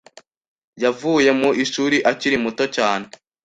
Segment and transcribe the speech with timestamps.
[0.83, 3.05] Yavuye mu ishuli akiri muto cyane